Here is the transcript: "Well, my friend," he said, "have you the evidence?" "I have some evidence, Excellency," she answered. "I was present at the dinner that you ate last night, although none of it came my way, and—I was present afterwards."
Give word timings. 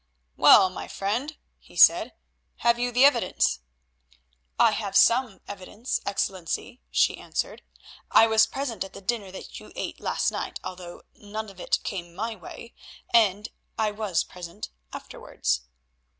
"Well, 0.35 0.71
my 0.71 0.87
friend," 0.87 1.37
he 1.59 1.75
said, 1.75 2.13
"have 2.65 2.79
you 2.79 2.91
the 2.91 3.05
evidence?" 3.05 3.59
"I 4.57 4.71
have 4.71 4.95
some 4.97 5.41
evidence, 5.47 6.01
Excellency," 6.07 6.81
she 6.89 7.19
answered. 7.19 7.61
"I 8.09 8.25
was 8.25 8.47
present 8.47 8.83
at 8.83 8.93
the 8.93 9.01
dinner 9.01 9.29
that 9.29 9.59
you 9.59 9.71
ate 9.75 9.99
last 9.99 10.31
night, 10.31 10.59
although 10.63 11.03
none 11.13 11.51
of 11.51 11.59
it 11.59 11.77
came 11.83 12.15
my 12.15 12.35
way, 12.35 12.73
and—I 13.13 13.91
was 13.91 14.23
present 14.23 14.71
afterwards." 14.91 15.61